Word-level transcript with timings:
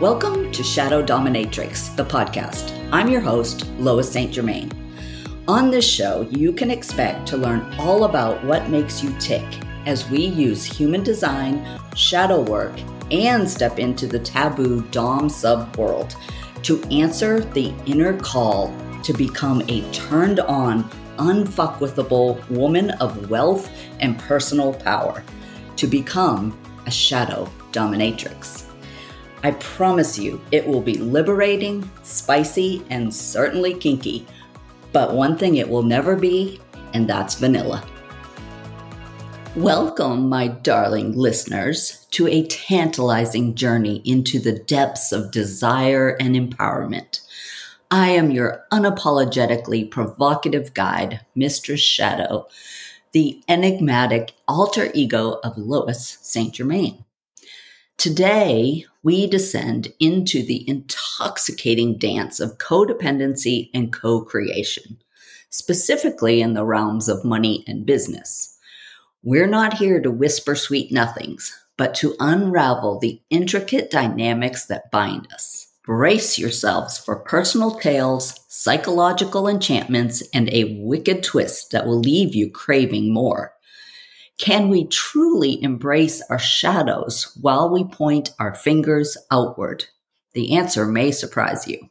Welcome 0.00 0.50
to 0.50 0.64
Shadow 0.64 1.04
Dominatrix, 1.04 1.94
the 1.94 2.04
podcast. 2.04 2.76
I'm 2.90 3.08
your 3.08 3.20
host, 3.20 3.64
Lois 3.78 4.10
St. 4.10 4.32
Germain. 4.32 4.72
On 5.46 5.70
this 5.70 5.88
show, 5.88 6.26
you 6.32 6.52
can 6.52 6.68
expect 6.68 7.28
to 7.28 7.36
learn 7.36 7.72
all 7.78 8.02
about 8.02 8.44
what 8.44 8.68
makes 8.68 9.04
you 9.04 9.14
tick 9.20 9.44
as 9.86 10.10
we 10.10 10.26
use 10.26 10.64
human 10.64 11.04
design, 11.04 11.64
shadow 11.94 12.40
work, 12.40 12.72
and 13.12 13.48
step 13.48 13.78
into 13.78 14.08
the 14.08 14.18
taboo 14.18 14.82
Dom 14.90 15.28
sub 15.28 15.76
world 15.76 16.16
to 16.64 16.82
answer 16.86 17.38
the 17.38 17.72
inner 17.86 18.18
call 18.18 18.74
to 19.04 19.12
become 19.12 19.62
a 19.68 19.88
turned 19.92 20.40
on, 20.40 20.90
unfuckwithable 21.18 22.50
woman 22.50 22.90
of 22.90 23.30
wealth 23.30 23.70
and 24.00 24.18
personal 24.18 24.74
power, 24.74 25.22
to 25.76 25.86
become 25.86 26.58
a 26.86 26.90
shadow 26.90 27.48
dominatrix. 27.70 28.63
I 29.44 29.50
promise 29.50 30.18
you, 30.18 30.40
it 30.52 30.66
will 30.66 30.80
be 30.80 30.94
liberating, 30.94 31.90
spicy, 32.02 32.82
and 32.88 33.14
certainly 33.14 33.74
kinky. 33.74 34.26
But 34.90 35.12
one 35.12 35.36
thing 35.36 35.56
it 35.56 35.68
will 35.68 35.82
never 35.82 36.16
be, 36.16 36.62
and 36.94 37.06
that's 37.06 37.34
vanilla. 37.34 37.84
Welcome, 39.54 40.30
my 40.30 40.48
darling 40.48 41.12
listeners, 41.12 42.06
to 42.12 42.26
a 42.26 42.46
tantalizing 42.46 43.54
journey 43.54 44.00
into 44.06 44.38
the 44.38 44.60
depths 44.60 45.12
of 45.12 45.30
desire 45.30 46.16
and 46.18 46.34
empowerment. 46.34 47.20
I 47.90 48.12
am 48.12 48.30
your 48.30 48.64
unapologetically 48.72 49.90
provocative 49.90 50.72
guide, 50.72 51.20
Mistress 51.34 51.82
Shadow, 51.82 52.46
the 53.12 53.42
enigmatic 53.46 54.32
alter 54.48 54.90
ego 54.94 55.38
of 55.44 55.58
Lois 55.58 56.16
St. 56.22 56.54
Germain. 56.54 57.04
Today, 57.96 58.84
we 59.02 59.26
descend 59.26 59.92
into 60.00 60.42
the 60.44 60.68
intoxicating 60.68 61.96
dance 61.96 62.40
of 62.40 62.58
codependency 62.58 63.70
and 63.72 63.92
co 63.92 64.22
creation, 64.22 64.98
specifically 65.48 66.40
in 66.40 66.54
the 66.54 66.64
realms 66.64 67.08
of 67.08 67.24
money 67.24 67.64
and 67.66 67.86
business. 67.86 68.58
We're 69.22 69.46
not 69.46 69.74
here 69.74 70.00
to 70.00 70.10
whisper 70.10 70.54
sweet 70.54 70.92
nothings, 70.92 71.50
but 71.78 71.94
to 71.96 72.14
unravel 72.20 72.98
the 72.98 73.22
intricate 73.30 73.90
dynamics 73.90 74.66
that 74.66 74.90
bind 74.90 75.32
us. 75.32 75.68
Brace 75.84 76.38
yourselves 76.38 76.98
for 76.98 77.16
personal 77.16 77.72
tales, 77.78 78.40
psychological 78.48 79.48
enchantments, 79.48 80.22
and 80.32 80.48
a 80.50 80.78
wicked 80.78 81.22
twist 81.22 81.70
that 81.72 81.86
will 81.86 82.00
leave 82.00 82.34
you 82.34 82.50
craving 82.50 83.12
more. 83.12 83.54
Can 84.38 84.68
we 84.68 84.86
truly 84.86 85.62
embrace 85.62 86.20
our 86.28 86.38
shadows 86.38 87.36
while 87.40 87.70
we 87.70 87.84
point 87.84 88.30
our 88.40 88.54
fingers 88.54 89.16
outward? 89.30 89.84
The 90.32 90.56
answer 90.56 90.86
may 90.86 91.12
surprise 91.12 91.68
you. 91.68 91.88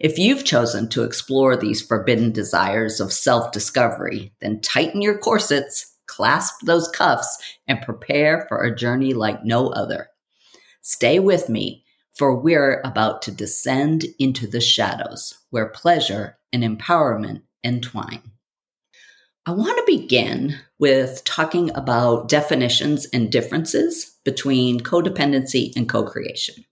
If 0.00 0.18
you've 0.18 0.44
chosen 0.44 0.88
to 0.90 1.04
explore 1.04 1.56
these 1.56 1.80
forbidden 1.80 2.32
desires 2.32 3.00
of 3.00 3.12
self 3.12 3.52
discovery, 3.52 4.32
then 4.40 4.60
tighten 4.60 5.00
your 5.00 5.16
corsets, 5.16 5.94
clasp 6.06 6.62
those 6.64 6.88
cuffs, 6.88 7.38
and 7.68 7.80
prepare 7.80 8.46
for 8.48 8.62
a 8.62 8.74
journey 8.74 9.14
like 9.14 9.44
no 9.44 9.68
other. 9.68 10.08
Stay 10.82 11.20
with 11.20 11.48
me, 11.48 11.84
for 12.12 12.34
we're 12.34 12.80
about 12.84 13.22
to 13.22 13.30
descend 13.30 14.04
into 14.18 14.48
the 14.48 14.60
shadows 14.60 15.38
where 15.50 15.68
pleasure 15.68 16.36
and 16.52 16.64
empowerment 16.64 17.42
entwine. 17.62 18.33
I 19.46 19.50
want 19.50 19.76
to 19.76 19.98
begin 19.98 20.58
with 20.78 21.22
talking 21.24 21.70
about 21.74 22.30
definitions 22.30 23.06
and 23.12 23.30
differences 23.30 24.16
between 24.24 24.80
codependency 24.80 25.76
and 25.76 25.86
co 25.86 26.02
creation. 26.02 26.64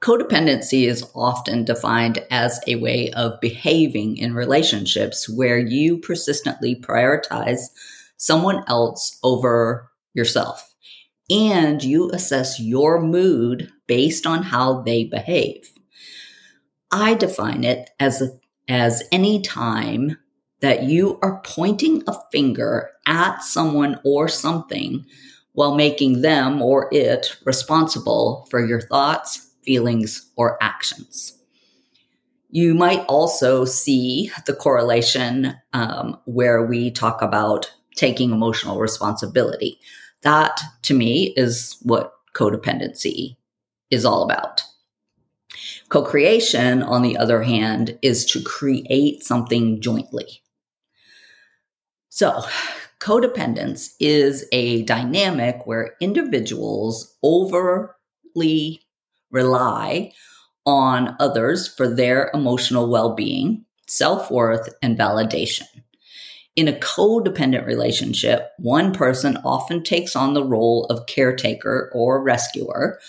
Codependency 0.00 0.86
is 0.86 1.06
often 1.14 1.62
defined 1.64 2.24
as 2.30 2.58
a 2.66 2.76
way 2.76 3.10
of 3.10 3.38
behaving 3.42 4.16
in 4.16 4.32
relationships 4.32 5.28
where 5.28 5.58
you 5.58 5.98
persistently 5.98 6.74
prioritize 6.74 7.66
someone 8.16 8.64
else 8.66 9.18
over 9.22 9.90
yourself 10.14 10.74
and 11.28 11.84
you 11.84 12.10
assess 12.12 12.58
your 12.58 13.02
mood 13.02 13.70
based 13.86 14.26
on 14.26 14.42
how 14.42 14.80
they 14.80 15.04
behave. 15.04 15.70
I 16.90 17.12
define 17.12 17.62
it 17.62 17.90
as, 18.00 18.22
as 18.68 19.02
any 19.12 19.42
time 19.42 20.16
that 20.64 20.84
you 20.84 21.18
are 21.20 21.42
pointing 21.44 22.02
a 22.06 22.14
finger 22.32 22.90
at 23.06 23.42
someone 23.42 24.00
or 24.02 24.28
something 24.28 25.04
while 25.52 25.74
making 25.74 26.22
them 26.22 26.62
or 26.62 26.88
it 26.90 27.36
responsible 27.44 28.48
for 28.50 28.64
your 28.64 28.80
thoughts, 28.80 29.50
feelings, 29.62 30.30
or 30.36 30.56
actions. 30.62 31.38
You 32.48 32.72
might 32.72 33.04
also 33.08 33.66
see 33.66 34.30
the 34.46 34.54
correlation 34.54 35.54
um, 35.74 36.18
where 36.24 36.64
we 36.64 36.90
talk 36.90 37.20
about 37.20 37.70
taking 37.94 38.30
emotional 38.30 38.78
responsibility. 38.78 39.78
That, 40.22 40.62
to 40.84 40.94
me, 40.94 41.34
is 41.36 41.76
what 41.82 42.14
codependency 42.32 43.36
is 43.90 44.06
all 44.06 44.22
about. 44.22 44.62
Co 45.90 46.02
creation, 46.02 46.82
on 46.82 47.02
the 47.02 47.18
other 47.18 47.42
hand, 47.42 47.98
is 48.00 48.24
to 48.26 48.42
create 48.42 49.22
something 49.22 49.82
jointly. 49.82 50.40
So, 52.16 52.44
codependence 53.00 53.94
is 53.98 54.46
a 54.52 54.84
dynamic 54.84 55.66
where 55.66 55.96
individuals 56.00 57.12
overly 57.24 58.86
rely 59.32 60.12
on 60.64 61.16
others 61.18 61.66
for 61.66 61.88
their 61.92 62.30
emotional 62.32 62.88
well 62.88 63.16
being, 63.16 63.64
self 63.88 64.30
worth, 64.30 64.68
and 64.80 64.96
validation. 64.96 65.66
In 66.54 66.68
a 66.68 66.74
codependent 66.74 67.66
relationship, 67.66 68.50
one 68.58 68.92
person 68.92 69.36
often 69.38 69.82
takes 69.82 70.14
on 70.14 70.34
the 70.34 70.44
role 70.44 70.84
of 70.84 71.06
caretaker 71.06 71.90
or 71.92 72.22
rescuer, 72.22 73.00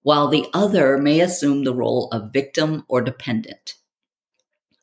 while 0.00 0.28
the 0.28 0.46
other 0.54 0.96
may 0.96 1.20
assume 1.20 1.64
the 1.64 1.74
role 1.74 2.08
of 2.10 2.32
victim 2.32 2.86
or 2.88 3.02
dependent. 3.02 3.74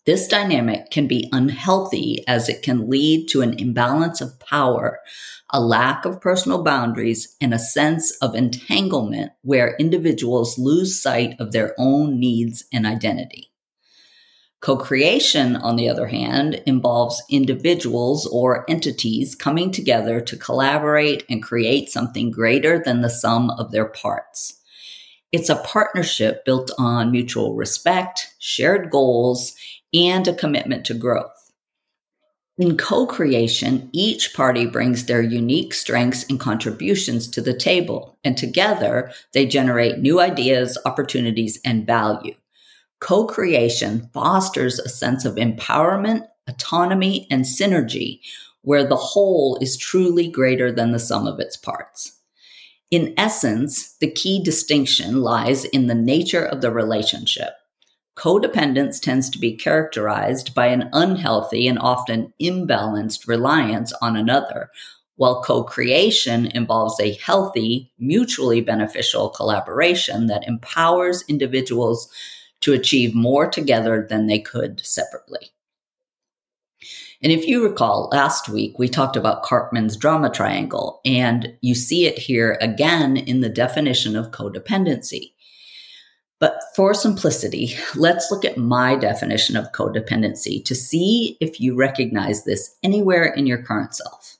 This 0.06 0.28
dynamic 0.28 0.90
can 0.92 1.08
be 1.08 1.30
unhealthy 1.32 2.26
as 2.28 2.50
it 2.50 2.62
can 2.62 2.90
lead 2.90 3.30
to 3.30 3.42
an 3.42 3.58
imbalance 3.58 4.20
of 4.20 4.38
power, 4.40 5.00
a 5.50 5.62
lack 5.62 6.04
of 6.04 6.20
personal 6.20 6.62
boundaries, 6.62 7.38
and 7.40 7.54
a 7.54 7.60
sense 7.60 8.12
of 8.18 8.36
entanglement 8.36 9.32
where 9.44 9.78
individuals 9.78 10.60
lose 10.60 11.02
sight 11.02 11.36
of 11.40 11.54
their 11.54 11.74
own 11.78 12.20
needs 12.20 12.66
and 12.74 12.86
identity. 12.86 13.52
Co 14.60 14.76
creation, 14.76 15.56
on 15.56 15.78
the 15.78 15.88
other 15.88 16.08
hand, 16.08 16.62
involves 16.66 17.24
individuals 17.30 18.26
or 18.26 18.70
entities 18.70 19.36
coming 19.36 19.72
together 19.72 20.20
to 20.20 20.38
collaborate 20.38 21.24
and 21.30 21.44
create 21.44 21.90
something 21.90 22.30
greater 22.30 22.82
than 22.84 23.02
the 23.02 23.10
sum 23.10 23.50
of 23.52 23.72
their 23.72 23.86
parts. 23.86 24.60
It's 25.32 25.50
a 25.50 25.56
partnership 25.64 26.46
built 26.46 26.72
on 26.78 27.12
mutual 27.12 27.56
respect, 27.56 28.36
shared 28.40 28.90
goals, 28.90 29.54
and 29.94 30.28
a 30.28 30.34
commitment 30.34 30.86
to 30.86 30.94
growth. 30.94 31.52
In 32.58 32.78
co 32.78 33.08
creation, 33.08 33.90
each 33.94 34.36
party 34.36 34.68
brings 34.68 35.06
their 35.06 35.24
unique 35.24 35.74
strengths 35.74 36.24
and 36.30 36.40
contributions 36.40 37.28
to 37.30 37.42
the 37.42 37.58
table, 37.58 38.18
and 38.24 38.38
together 38.38 39.12
they 39.34 39.48
generate 39.48 40.00
new 40.00 40.20
ideas, 40.20 40.78
opportunities, 40.86 41.60
and 41.66 41.88
value. 41.88 42.36
Co 43.00 43.26
creation 43.26 44.10
fosters 44.14 44.78
a 44.78 44.88
sense 44.88 45.26
of 45.26 45.36
empowerment, 45.36 46.28
autonomy, 46.48 47.28
and 47.32 47.44
synergy, 47.44 48.20
where 48.62 48.86
the 48.86 48.96
whole 48.96 49.58
is 49.60 49.76
truly 49.76 50.30
greater 50.30 50.72
than 50.72 50.92
the 50.92 51.00
sum 51.00 51.26
of 51.26 51.40
its 51.40 51.58
parts. 51.58 52.20
In 52.92 53.16
essence, 53.18 53.98
the 54.00 54.12
key 54.12 54.44
distinction 54.44 55.22
lies 55.22 55.66
in 55.66 55.88
the 55.88 55.96
nature 55.96 56.46
of 56.46 56.62
the 56.62 56.72
relationship. 56.72 57.54
Codependence 58.16 59.02
tends 59.02 59.30
to 59.32 59.40
be 59.40 59.56
characterized 59.56 60.54
by 60.54 60.68
an 60.68 60.90
unhealthy 60.94 61.68
and 61.68 61.80
often 61.80 62.32
imbalanced 62.42 63.28
reliance 63.28 63.92
on 64.02 64.16
another, 64.16 64.70
while 65.16 65.42
co 65.42 65.64
creation 65.64 66.48
involves 66.48 67.00
a 67.00 67.14
healthy, 67.14 67.92
mutually 67.98 68.62
beneficial 68.62 69.30
collaboration 69.30 70.28
that 70.28 70.48
empowers 70.48 71.24
individuals 71.28 72.12
to 72.62 72.74
achieve 72.74 73.16
more 73.16 73.48
together 73.50 74.06
than 74.10 74.28
they 74.28 74.40
could 74.40 74.80
separately. 74.86 75.52
And 77.22 77.32
if 77.32 77.48
you 77.48 77.64
recall, 77.64 78.10
last 78.12 78.50
week 78.50 78.78
we 78.78 78.90
talked 78.90 79.16
about 79.16 79.44
Karpman's 79.44 79.98
drama 79.98 80.30
triangle, 80.30 81.02
and 81.06 81.56
you 81.62 81.74
see 81.74 82.06
it 82.06 82.20
here 82.20 82.58
again 82.62 83.18
in 83.18 83.40
the 83.42 83.50
definition 83.50 84.16
of 84.16 84.32
codependency. 84.32 85.34
But 86.44 86.62
for 86.76 86.94
simplicity, 86.94 87.74
let's 87.96 88.30
look 88.30 88.44
at 88.44 88.58
my 88.58 88.98
definition 88.98 89.56
of 89.56 89.72
codependency 89.72 90.62
to 90.66 90.76
see 90.76 91.38
if 91.40 91.62
you 91.62 91.74
recognize 91.74 92.44
this 92.44 92.76
anywhere 92.84 93.24
in 93.24 93.48
your 93.48 93.64
current 93.64 93.96
self. 93.96 94.36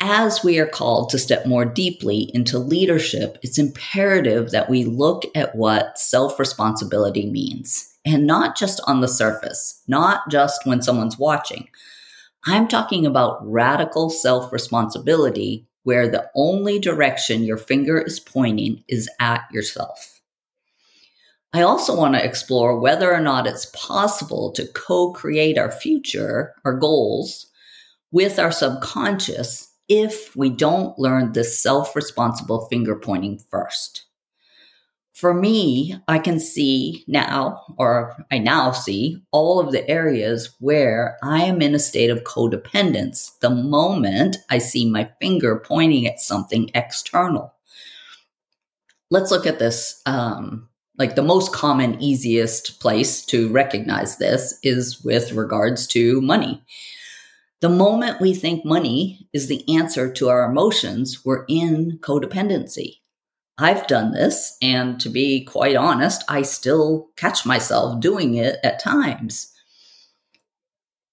As 0.00 0.42
we 0.42 0.58
are 0.58 0.66
called 0.66 1.10
to 1.10 1.20
step 1.20 1.46
more 1.46 1.64
deeply 1.64 2.32
into 2.34 2.58
leadership, 2.58 3.38
it's 3.42 3.58
imperative 3.58 4.50
that 4.50 4.68
we 4.68 4.82
look 4.82 5.22
at 5.36 5.54
what 5.54 6.00
self 6.00 6.40
responsibility 6.40 7.30
means 7.30 7.94
and 8.04 8.26
not 8.26 8.56
just 8.56 8.80
on 8.88 9.02
the 9.02 9.06
surface, 9.06 9.84
not 9.86 10.28
just 10.28 10.66
when 10.66 10.82
someone's 10.82 11.16
watching. 11.16 11.68
I'm 12.44 12.66
talking 12.66 13.06
about 13.06 13.38
radical 13.48 14.10
self 14.10 14.52
responsibility 14.52 15.68
where 15.84 16.08
the 16.08 16.28
only 16.34 16.80
direction 16.80 17.44
your 17.44 17.56
finger 17.56 18.00
is 18.00 18.18
pointing 18.18 18.82
is 18.88 19.08
at 19.20 19.42
yourself. 19.52 20.13
I 21.54 21.62
also 21.62 21.96
want 21.96 22.16
to 22.16 22.24
explore 22.24 22.80
whether 22.80 23.14
or 23.14 23.20
not 23.20 23.46
it's 23.46 23.66
possible 23.66 24.50
to 24.52 24.66
co 24.66 25.12
create 25.12 25.56
our 25.56 25.70
future, 25.70 26.52
our 26.64 26.74
goals, 26.74 27.46
with 28.10 28.40
our 28.40 28.50
subconscious 28.50 29.72
if 29.88 30.34
we 30.34 30.50
don't 30.50 30.98
learn 30.98 31.32
this 31.32 31.62
self 31.62 31.94
responsible 31.94 32.66
finger 32.66 32.96
pointing 32.96 33.38
first. 33.50 34.04
For 35.12 35.32
me, 35.32 35.94
I 36.08 36.18
can 36.18 36.40
see 36.40 37.04
now, 37.06 37.62
or 37.78 38.16
I 38.32 38.38
now 38.38 38.72
see 38.72 39.22
all 39.30 39.60
of 39.60 39.70
the 39.70 39.88
areas 39.88 40.56
where 40.58 41.16
I 41.22 41.44
am 41.44 41.62
in 41.62 41.72
a 41.72 41.78
state 41.78 42.10
of 42.10 42.24
codependence 42.24 43.38
the 43.38 43.50
moment 43.50 44.38
I 44.50 44.58
see 44.58 44.90
my 44.90 45.08
finger 45.20 45.62
pointing 45.64 46.08
at 46.08 46.18
something 46.18 46.68
external. 46.74 47.54
Let's 49.08 49.30
look 49.30 49.46
at 49.46 49.60
this. 49.60 50.02
Um, 50.04 50.68
like 50.96 51.16
the 51.16 51.22
most 51.22 51.52
common, 51.52 52.00
easiest 52.00 52.80
place 52.80 53.24
to 53.26 53.48
recognize 53.50 54.18
this 54.18 54.58
is 54.62 55.02
with 55.02 55.32
regards 55.32 55.86
to 55.88 56.20
money. 56.20 56.62
The 57.60 57.68
moment 57.68 58.20
we 58.20 58.34
think 58.34 58.64
money 58.64 59.26
is 59.32 59.48
the 59.48 59.64
answer 59.74 60.12
to 60.12 60.28
our 60.28 60.48
emotions, 60.48 61.24
we're 61.24 61.44
in 61.48 61.98
codependency. 62.00 62.98
I've 63.56 63.86
done 63.86 64.12
this, 64.12 64.56
and 64.60 65.00
to 65.00 65.08
be 65.08 65.44
quite 65.44 65.76
honest, 65.76 66.24
I 66.28 66.42
still 66.42 67.10
catch 67.16 67.46
myself 67.46 68.00
doing 68.00 68.34
it 68.34 68.58
at 68.62 68.80
times. 68.80 69.52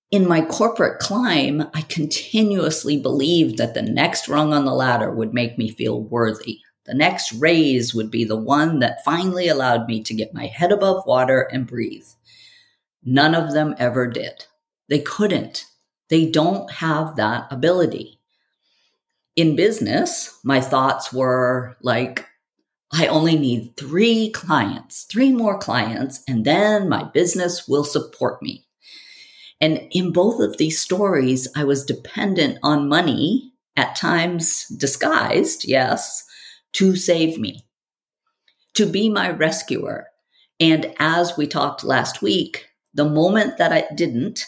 In 0.09 0.27
my 0.27 0.41
corporate 0.41 0.99
climb, 0.99 1.69
I 1.73 1.81
continuously 1.83 2.97
believed 2.97 3.57
that 3.57 3.73
the 3.73 3.81
next 3.81 4.27
rung 4.27 4.53
on 4.53 4.65
the 4.65 4.73
ladder 4.73 5.09
would 5.09 5.33
make 5.33 5.57
me 5.57 5.69
feel 5.69 6.01
worthy. 6.01 6.59
The 6.85 6.93
next 6.93 7.33
raise 7.33 7.93
would 7.93 8.09
be 8.09 8.23
the 8.23 8.35
one 8.35 8.79
that 8.79 9.03
finally 9.03 9.47
allowed 9.47 9.87
me 9.87 10.01
to 10.03 10.13
get 10.13 10.33
my 10.33 10.47
head 10.47 10.71
above 10.71 11.05
water 11.05 11.41
and 11.51 11.67
breathe. 11.67 12.07
None 13.03 13.35
of 13.35 13.53
them 13.53 13.75
ever 13.77 14.07
did. 14.07 14.45
They 14.89 14.99
couldn't. 14.99 15.65
They 16.09 16.29
don't 16.29 16.69
have 16.71 17.15
that 17.15 17.47
ability. 17.51 18.19
In 19.35 19.55
business, 19.55 20.39
my 20.43 20.59
thoughts 20.59 21.13
were 21.13 21.77
like, 21.81 22.27
I 22.91 23.07
only 23.07 23.37
need 23.37 23.77
three 23.77 24.31
clients, 24.31 25.03
three 25.03 25.31
more 25.31 25.57
clients, 25.57 26.21
and 26.27 26.43
then 26.43 26.89
my 26.89 27.03
business 27.03 27.67
will 27.67 27.85
support 27.85 28.41
me. 28.41 28.65
And 29.61 29.87
in 29.91 30.11
both 30.11 30.41
of 30.41 30.57
these 30.57 30.81
stories, 30.81 31.47
I 31.55 31.63
was 31.63 31.85
dependent 31.85 32.57
on 32.63 32.89
money, 32.89 33.53
at 33.77 33.95
times 33.95 34.67
disguised, 34.67 35.65
yes, 35.65 36.25
to 36.73 36.95
save 36.95 37.37
me, 37.37 37.65
to 38.73 38.85
be 38.85 39.09
my 39.09 39.29
rescuer. 39.29 40.07
And 40.59 40.93
as 40.99 41.37
we 41.37 41.47
talked 41.47 41.83
last 41.83 42.21
week, 42.21 42.67
the 42.93 43.05
moment 43.05 43.57
that 43.57 43.71
I 43.71 43.85
didn't, 43.95 44.45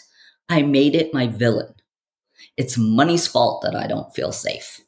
I 0.50 0.62
made 0.62 0.96
it 0.96 1.14
my 1.14 1.28
villain. 1.28 1.74
It's 2.58 2.78
money's 2.78 3.28
fault 3.28 3.64
that 3.64 3.76
I 3.76 3.88
don't 3.88 4.14
feel 4.14 4.32
safe. 4.32 4.82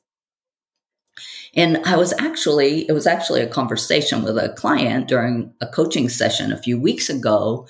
And 1.56 1.78
I 1.86 1.96
was 1.96 2.14
actually, 2.20 2.88
it 2.88 2.92
was 2.92 3.08
actually 3.08 3.42
a 3.42 3.48
conversation 3.48 4.24
with 4.24 4.38
a 4.38 4.50
client 4.50 5.08
during 5.08 5.54
a 5.62 5.68
coaching 5.68 6.10
session 6.10 6.52
a 6.52 6.62
few 6.62 6.80
weeks 6.80 7.10
ago 7.10 7.66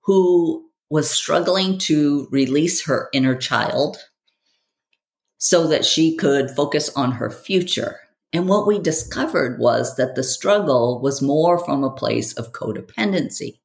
who 0.00 0.64
was 0.88 1.10
struggling 1.10 1.78
to 1.78 2.28
release 2.30 2.86
her 2.86 3.08
inner 3.12 3.34
child 3.34 3.98
so 5.38 5.66
that 5.66 5.84
she 5.84 6.16
could 6.16 6.50
focus 6.50 6.88
on 6.96 7.12
her 7.12 7.30
future. 7.30 8.00
And 8.32 8.48
what 8.48 8.66
we 8.66 8.78
discovered 8.78 9.58
was 9.58 9.96
that 9.96 10.14
the 10.14 10.24
struggle 10.24 11.00
was 11.00 11.22
more 11.22 11.64
from 11.64 11.84
a 11.84 11.90
place 11.90 12.32
of 12.34 12.52
codependency. 12.52 13.58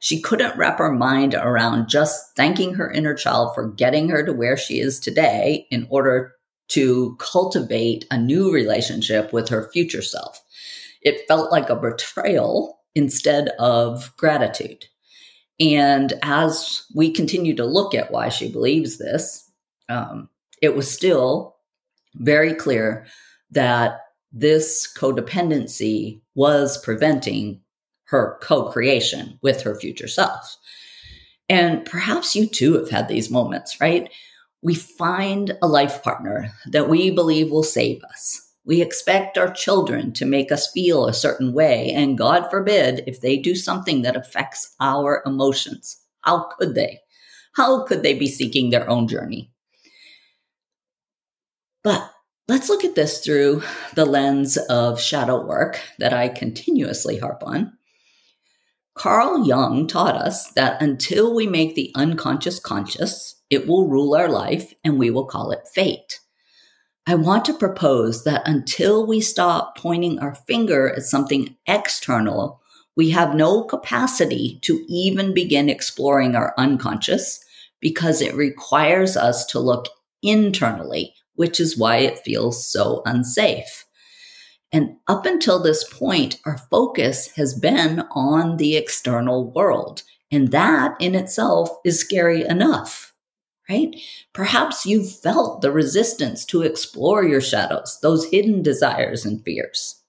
She 0.00 0.20
couldn't 0.20 0.58
wrap 0.58 0.78
her 0.78 0.92
mind 0.92 1.34
around 1.34 1.88
just 1.88 2.36
thanking 2.36 2.74
her 2.74 2.90
inner 2.90 3.14
child 3.14 3.54
for 3.54 3.68
getting 3.68 4.08
her 4.10 4.24
to 4.24 4.32
where 4.32 4.56
she 4.56 4.80
is 4.80 5.00
today 5.00 5.66
in 5.70 5.86
order 5.88 6.34
to 6.68 7.16
cultivate 7.18 8.04
a 8.10 8.18
new 8.18 8.52
relationship 8.52 9.32
with 9.32 9.48
her 9.48 9.70
future 9.72 10.02
self. 10.02 10.42
It 11.00 11.26
felt 11.28 11.50
like 11.50 11.70
a 11.70 11.76
betrayal 11.76 12.80
instead 12.94 13.48
of 13.58 14.14
gratitude. 14.16 14.86
And 15.60 16.14
as 16.22 16.84
we 16.94 17.10
continue 17.10 17.54
to 17.56 17.64
look 17.64 17.94
at 17.94 18.10
why 18.10 18.28
she 18.28 18.50
believes 18.50 18.98
this, 18.98 19.50
um, 19.88 20.28
it 20.60 20.74
was 20.74 20.90
still 20.90 21.56
very 22.16 22.54
clear 22.54 23.06
that 23.50 24.00
this 24.32 24.92
codependency 24.96 26.20
was 26.34 26.78
preventing 26.78 27.60
her 28.06 28.38
co 28.42 28.70
creation 28.70 29.38
with 29.42 29.62
her 29.62 29.74
future 29.74 30.08
self. 30.08 30.56
And 31.48 31.84
perhaps 31.84 32.34
you 32.34 32.46
too 32.46 32.74
have 32.74 32.90
had 32.90 33.08
these 33.08 33.30
moments, 33.30 33.80
right? 33.80 34.10
We 34.62 34.74
find 34.74 35.56
a 35.62 35.68
life 35.68 36.02
partner 36.02 36.50
that 36.70 36.88
we 36.88 37.10
believe 37.10 37.50
will 37.50 37.62
save 37.62 38.02
us. 38.04 38.40
We 38.64 38.80
expect 38.80 39.36
our 39.36 39.52
children 39.52 40.12
to 40.14 40.24
make 40.24 40.50
us 40.50 40.70
feel 40.72 41.06
a 41.06 41.12
certain 41.12 41.52
way, 41.52 41.90
and 41.90 42.16
God 42.16 42.48
forbid 42.50 43.04
if 43.06 43.20
they 43.20 43.36
do 43.36 43.54
something 43.54 44.02
that 44.02 44.16
affects 44.16 44.74
our 44.80 45.22
emotions. 45.26 46.00
How 46.22 46.48
could 46.58 46.74
they? 46.74 47.00
How 47.56 47.84
could 47.84 48.02
they 48.02 48.14
be 48.14 48.26
seeking 48.26 48.70
their 48.70 48.88
own 48.88 49.06
journey? 49.06 49.52
But 51.82 52.10
let's 52.48 52.68
look 52.68 52.84
at 52.84 52.94
this 52.94 53.20
through 53.20 53.62
the 53.94 54.04
lens 54.04 54.56
of 54.56 55.00
shadow 55.00 55.44
work 55.44 55.80
that 55.98 56.12
I 56.12 56.28
continuously 56.28 57.18
harp 57.18 57.42
on. 57.44 57.76
Carl 58.94 59.46
Jung 59.46 59.88
taught 59.88 60.14
us 60.14 60.52
that 60.52 60.80
until 60.80 61.34
we 61.34 61.46
make 61.46 61.74
the 61.74 61.90
unconscious 61.96 62.60
conscious, 62.60 63.34
it 63.50 63.66
will 63.66 63.88
rule 63.88 64.14
our 64.14 64.28
life 64.28 64.72
and 64.84 64.98
we 64.98 65.10
will 65.10 65.26
call 65.26 65.50
it 65.50 65.66
fate. 65.74 66.20
I 67.06 67.16
want 67.16 67.44
to 67.46 67.54
propose 67.54 68.24
that 68.24 68.46
until 68.46 69.06
we 69.06 69.20
stop 69.20 69.76
pointing 69.76 70.20
our 70.20 70.34
finger 70.34 70.90
at 70.90 71.02
something 71.02 71.56
external, 71.66 72.62
we 72.96 73.10
have 73.10 73.34
no 73.34 73.64
capacity 73.64 74.60
to 74.62 74.84
even 74.88 75.34
begin 75.34 75.68
exploring 75.68 76.36
our 76.36 76.54
unconscious 76.56 77.44
because 77.80 78.22
it 78.22 78.34
requires 78.34 79.16
us 79.16 79.44
to 79.46 79.58
look 79.58 79.88
internally, 80.22 81.14
which 81.34 81.60
is 81.60 81.78
why 81.78 81.98
it 81.98 82.18
feels 82.20 82.66
so 82.66 83.02
unsafe. 83.04 83.84
And 84.72 84.96
up 85.06 85.24
until 85.24 85.62
this 85.62 85.84
point, 85.84 86.40
our 86.44 86.58
focus 86.58 87.28
has 87.36 87.54
been 87.54 88.00
on 88.10 88.56
the 88.56 88.76
external 88.76 89.52
world. 89.52 90.02
And 90.32 90.50
that 90.50 90.96
in 90.98 91.14
itself 91.14 91.70
is 91.84 92.00
scary 92.00 92.44
enough, 92.44 93.14
right? 93.68 93.94
Perhaps 94.32 94.84
you've 94.84 95.20
felt 95.20 95.60
the 95.60 95.70
resistance 95.70 96.44
to 96.46 96.62
explore 96.62 97.22
your 97.22 97.40
shadows, 97.40 97.98
those 98.02 98.24
hidden 98.30 98.62
desires 98.62 99.24
and 99.24 99.44
fears. 99.44 100.02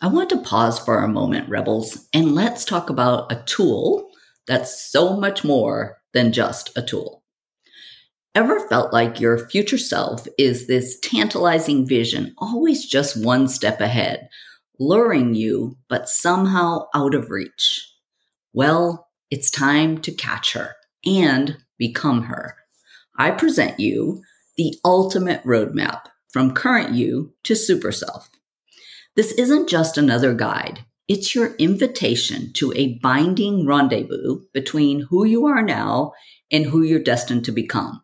I 0.00 0.06
want 0.06 0.30
to 0.30 0.40
pause 0.40 0.78
for 0.78 0.98
a 0.98 1.08
moment, 1.08 1.48
rebels, 1.48 2.08
and 2.14 2.34
let's 2.34 2.64
talk 2.64 2.90
about 2.90 3.30
a 3.32 3.42
tool 3.44 4.10
that's 4.46 4.90
so 4.90 5.16
much 5.16 5.44
more 5.44 5.98
than 6.12 6.32
just 6.32 6.70
a 6.76 6.82
tool. 6.82 7.23
Ever 8.36 8.66
felt 8.68 8.92
like 8.92 9.20
your 9.20 9.48
future 9.48 9.78
self 9.78 10.26
is 10.36 10.66
this 10.66 10.98
tantalizing 10.98 11.86
vision, 11.86 12.34
always 12.36 12.84
just 12.84 13.24
one 13.24 13.46
step 13.46 13.80
ahead, 13.80 14.28
luring 14.80 15.34
you, 15.34 15.76
but 15.88 16.08
somehow 16.08 16.86
out 16.96 17.14
of 17.14 17.30
reach? 17.30 17.88
Well, 18.52 19.08
it's 19.30 19.52
time 19.52 19.98
to 19.98 20.10
catch 20.10 20.52
her 20.54 20.74
and 21.06 21.58
become 21.78 22.24
her. 22.24 22.56
I 23.16 23.30
present 23.30 23.78
you 23.78 24.22
the 24.56 24.74
ultimate 24.84 25.44
roadmap 25.44 26.06
from 26.28 26.54
current 26.54 26.92
you 26.92 27.34
to 27.44 27.54
super 27.54 27.92
self. 27.92 28.28
This 29.14 29.30
isn't 29.32 29.68
just 29.68 29.96
another 29.96 30.34
guide. 30.34 30.84
It's 31.06 31.36
your 31.36 31.54
invitation 31.54 32.52
to 32.54 32.72
a 32.74 32.98
binding 32.98 33.64
rendezvous 33.64 34.40
between 34.52 35.02
who 35.02 35.24
you 35.24 35.46
are 35.46 35.62
now 35.62 36.14
and 36.50 36.66
who 36.66 36.82
you're 36.82 36.98
destined 36.98 37.44
to 37.44 37.52
become. 37.52 38.00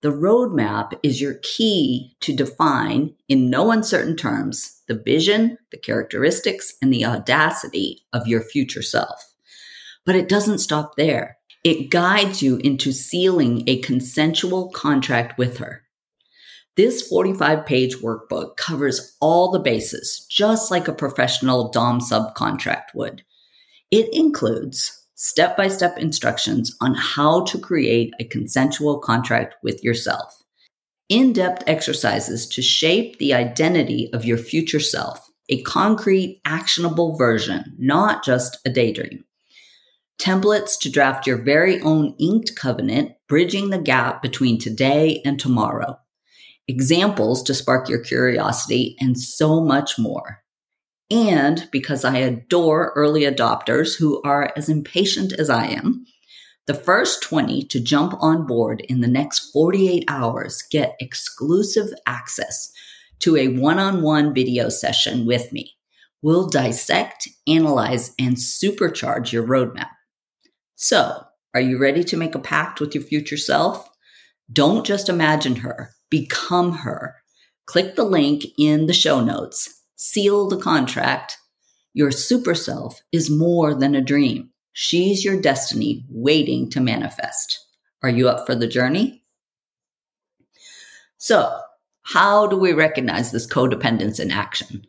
The 0.00 0.12
roadmap 0.12 0.92
is 1.02 1.20
your 1.20 1.34
key 1.42 2.16
to 2.20 2.34
define, 2.34 3.14
in 3.28 3.50
no 3.50 3.72
uncertain 3.72 4.16
terms, 4.16 4.80
the 4.86 4.94
vision, 4.94 5.58
the 5.72 5.76
characteristics, 5.76 6.74
and 6.80 6.92
the 6.92 7.04
audacity 7.04 8.04
of 8.12 8.28
your 8.28 8.40
future 8.40 8.82
self. 8.82 9.34
But 10.06 10.14
it 10.14 10.28
doesn't 10.28 10.58
stop 10.58 10.94
there. 10.96 11.38
It 11.64 11.90
guides 11.90 12.42
you 12.42 12.58
into 12.58 12.92
sealing 12.92 13.64
a 13.66 13.80
consensual 13.80 14.70
contract 14.70 15.36
with 15.36 15.58
her. 15.58 15.82
This 16.76 17.02
45 17.08 17.66
page 17.66 17.96
workbook 17.96 18.56
covers 18.56 19.16
all 19.20 19.50
the 19.50 19.58
bases, 19.58 20.24
just 20.30 20.70
like 20.70 20.86
a 20.86 20.92
professional 20.92 21.72
DOM 21.72 22.00
subcontract 22.00 22.94
would. 22.94 23.24
It 23.90 24.08
includes 24.14 24.97
step 25.20 25.56
by 25.56 25.66
step 25.66 25.98
instructions 25.98 26.76
on 26.80 26.94
how 26.94 27.42
to 27.42 27.58
create 27.58 28.14
a 28.20 28.24
consensual 28.24 29.00
contract 29.00 29.56
with 29.64 29.82
yourself, 29.82 30.44
in 31.08 31.32
depth 31.32 31.64
exercises 31.66 32.46
to 32.46 32.62
shape 32.62 33.18
the 33.18 33.34
identity 33.34 34.08
of 34.12 34.24
your 34.24 34.38
future 34.38 34.78
self, 34.78 35.28
a 35.48 35.60
concrete, 35.62 36.40
actionable 36.44 37.16
version, 37.16 37.64
not 37.78 38.24
just 38.24 38.58
a 38.64 38.70
daydream. 38.70 39.24
Templates 40.20 40.78
to 40.78 40.90
draft 40.90 41.26
your 41.26 41.42
very 41.42 41.80
own 41.80 42.14
inked 42.20 42.54
covenant, 42.54 43.10
bridging 43.28 43.70
the 43.70 43.78
gap 43.78 44.22
between 44.22 44.56
today 44.56 45.20
and 45.24 45.40
tomorrow. 45.40 45.98
Examples 46.68 47.42
to 47.42 47.54
spark 47.54 47.88
your 47.88 47.98
curiosity, 47.98 48.96
and 49.00 49.18
so 49.18 49.60
much 49.60 49.98
more. 49.98 50.44
And 51.10 51.68
because 51.72 52.04
I 52.04 52.18
adore 52.18 52.92
early 52.94 53.22
adopters 53.22 53.96
who 53.98 54.20
are 54.22 54.52
as 54.56 54.68
impatient 54.68 55.32
as 55.32 55.48
I 55.48 55.66
am, 55.66 56.04
the 56.66 56.74
first 56.74 57.22
20 57.22 57.62
to 57.64 57.80
jump 57.80 58.14
on 58.20 58.46
board 58.46 58.82
in 58.90 59.00
the 59.00 59.08
next 59.08 59.50
48 59.52 60.04
hours 60.06 60.62
get 60.70 60.96
exclusive 61.00 61.88
access 62.06 62.70
to 63.20 63.36
a 63.36 63.48
one 63.48 63.78
on 63.78 64.02
one 64.02 64.34
video 64.34 64.68
session 64.68 65.24
with 65.24 65.50
me. 65.50 65.72
We'll 66.20 66.48
dissect, 66.48 67.28
analyze, 67.46 68.14
and 68.18 68.36
supercharge 68.36 69.32
your 69.32 69.46
roadmap. 69.46 69.88
So, 70.76 71.24
are 71.54 71.60
you 71.60 71.78
ready 71.78 72.04
to 72.04 72.16
make 72.18 72.34
a 72.34 72.40
pact 72.40 72.80
with 72.80 72.94
your 72.94 73.02
future 73.02 73.38
self? 73.38 73.88
Don't 74.52 74.84
just 74.84 75.08
imagine 75.08 75.56
her, 75.56 75.94
become 76.10 76.72
her. 76.72 77.16
Click 77.66 77.96
the 77.96 78.04
link 78.04 78.44
in 78.58 78.86
the 78.86 78.92
show 78.92 79.24
notes 79.24 79.77
seal 79.98 80.48
the 80.48 80.56
contract. 80.56 81.36
Your 81.92 82.10
super 82.10 82.54
self 82.54 83.02
is 83.12 83.28
more 83.28 83.74
than 83.74 83.94
a 83.94 84.00
dream. 84.00 84.50
She's 84.72 85.24
your 85.24 85.40
destiny 85.40 86.06
waiting 86.08 86.70
to 86.70 86.80
manifest. 86.80 87.66
Are 88.02 88.08
you 88.08 88.28
up 88.28 88.46
for 88.46 88.54
the 88.54 88.68
journey? 88.68 89.24
So, 91.18 91.60
how 92.02 92.46
do 92.46 92.56
we 92.56 92.72
recognize 92.72 93.32
this 93.32 93.46
codependence 93.46 94.20
in 94.20 94.30
action? 94.30 94.86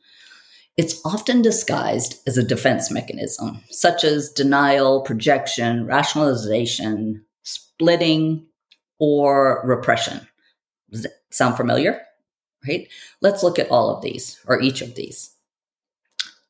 It's 0.77 1.01
often 1.03 1.41
disguised 1.41 2.21
as 2.27 2.37
a 2.37 2.43
defense 2.43 2.91
mechanism, 2.91 3.63
such 3.71 4.03
as 4.03 4.29
denial, 4.29 5.01
projection, 5.01 5.87
rationalization, 5.87 7.25
splitting, 7.41 8.45
or 8.99 9.63
repression. 9.65 10.25
Does 10.91 11.03
that 11.03 11.13
sound 11.31 11.57
familiar? 11.57 11.99
Right? 12.67 12.87
Let's 13.21 13.43
look 13.43 13.59
at 13.59 13.69
all 13.69 13.89
of 13.89 14.01
these 14.01 14.39
or 14.47 14.61
each 14.61 14.81
of 14.81 14.95
these. 14.95 15.35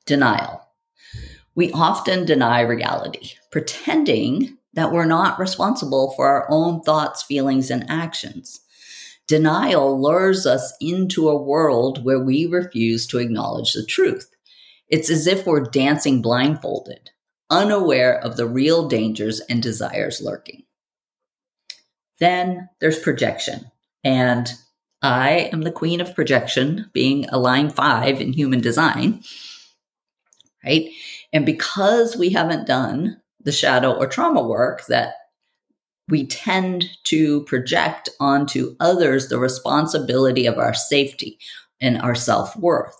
Denial. 0.05 0.61
We 1.55 1.71
often 1.71 2.25
deny 2.25 2.61
reality, 2.61 3.33
pretending 3.51 4.57
that 4.73 4.91
we're 4.91 5.05
not 5.05 5.39
responsible 5.39 6.13
for 6.15 6.27
our 6.27 6.47
own 6.49 6.81
thoughts, 6.81 7.23
feelings, 7.23 7.69
and 7.69 7.89
actions. 7.89 8.61
Denial 9.27 9.99
lures 9.99 10.45
us 10.45 10.73
into 10.81 11.29
a 11.29 11.41
world 11.41 12.03
where 12.03 12.19
we 12.19 12.45
refuse 12.45 13.05
to 13.07 13.19
acknowledge 13.19 13.73
the 13.73 13.85
truth. 13.85 14.31
It's 14.87 15.09
as 15.09 15.27
if 15.27 15.45
we're 15.45 15.61
dancing 15.61 16.21
blindfolded, 16.21 17.11
unaware 17.49 18.19
of 18.19 18.37
the 18.37 18.47
real 18.47 18.87
dangers 18.87 19.39
and 19.41 19.61
desires 19.61 20.21
lurking. 20.21 20.63
Then 22.19 22.69
there's 22.79 22.99
projection. 22.99 23.71
And 24.03 24.51
I 25.01 25.49
am 25.53 25.61
the 25.61 25.71
queen 25.71 26.01
of 26.01 26.15
projection, 26.15 26.89
being 26.93 27.27
a 27.29 27.39
line 27.39 27.69
five 27.69 28.19
in 28.19 28.33
human 28.33 28.59
design, 28.59 29.23
right? 30.63 30.89
And 31.31 31.45
because 31.45 32.17
we 32.17 32.29
haven't 32.31 32.67
done 32.67 33.21
the 33.41 33.51
shadow 33.51 33.93
or 33.93 34.07
trauma 34.07 34.45
work 34.45 34.85
that 34.87 35.13
we 36.09 36.25
tend 36.25 36.85
to 37.05 37.43
project 37.43 38.09
onto 38.19 38.75
others 38.79 39.27
the 39.27 39.39
responsibility 39.39 40.45
of 40.45 40.57
our 40.57 40.73
safety 40.73 41.37
and 41.79 42.01
our 42.01 42.15
self 42.15 42.55
worth. 42.57 42.95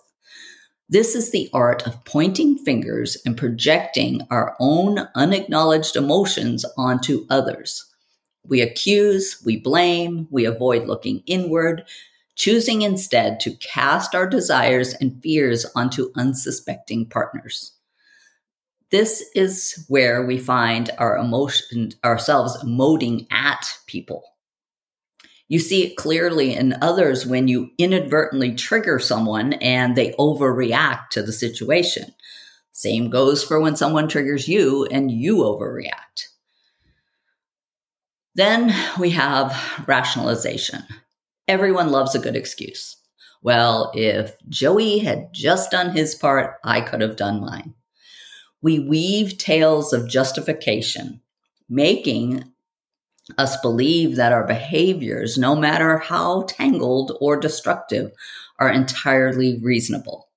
This 0.88 1.14
is 1.14 1.30
the 1.30 1.50
art 1.52 1.86
of 1.86 2.04
pointing 2.04 2.58
fingers 2.58 3.16
and 3.26 3.36
projecting 3.36 4.26
our 4.30 4.56
own 4.58 5.08
unacknowledged 5.14 5.96
emotions 5.96 6.64
onto 6.76 7.26
others. 7.30 7.84
We 8.46 8.60
accuse, 8.60 9.40
we 9.44 9.58
blame, 9.58 10.26
we 10.30 10.44
avoid 10.44 10.86
looking 10.86 11.22
inward, 11.26 11.84
choosing 12.34 12.82
instead 12.82 13.38
to 13.40 13.54
cast 13.56 14.14
our 14.14 14.26
desires 14.26 14.94
and 14.94 15.22
fears 15.22 15.66
onto 15.76 16.10
unsuspecting 16.16 17.06
partners. 17.06 17.72
This 18.90 19.24
is 19.34 19.84
where 19.88 20.24
we 20.26 20.38
find 20.38 20.90
our 20.98 21.16
emotion, 21.16 21.92
ourselves 22.04 22.56
emoting 22.64 23.26
at 23.30 23.72
people. 23.86 24.24
You 25.48 25.58
see 25.58 25.84
it 25.84 25.96
clearly 25.96 26.54
in 26.54 26.76
others 26.80 27.26
when 27.26 27.48
you 27.48 27.70
inadvertently 27.76 28.54
trigger 28.54 28.98
someone 28.98 29.54
and 29.54 29.96
they 29.96 30.12
overreact 30.12 31.08
to 31.10 31.22
the 31.22 31.32
situation. 31.32 32.14
Same 32.72 33.10
goes 33.10 33.44
for 33.44 33.60
when 33.60 33.76
someone 33.76 34.08
triggers 34.08 34.48
you 34.48 34.86
and 34.86 35.10
you 35.10 35.38
overreact. 35.38 36.28
Then 38.34 38.74
we 38.98 39.10
have 39.10 39.84
rationalization. 39.86 40.84
Everyone 41.48 41.90
loves 41.90 42.14
a 42.14 42.20
good 42.20 42.36
excuse. 42.36 42.96
Well, 43.42 43.90
if 43.94 44.36
Joey 44.48 44.98
had 44.98 45.32
just 45.32 45.70
done 45.70 45.90
his 45.96 46.14
part, 46.14 46.56
I 46.62 46.80
could 46.80 47.00
have 47.00 47.16
done 47.16 47.40
mine. 47.40 47.74
We 48.62 48.78
weave 48.78 49.38
tales 49.38 49.92
of 49.92 50.08
justification, 50.08 51.22
making 51.68 52.44
us 53.38 53.60
believe 53.60 54.16
that 54.16 54.32
our 54.32 54.46
behaviors, 54.46 55.38
no 55.38 55.56
matter 55.56 55.98
how 55.98 56.42
tangled 56.42 57.16
or 57.20 57.38
destructive, 57.38 58.12
are 58.58 58.70
entirely 58.70 59.58
reasonable. 59.62 60.28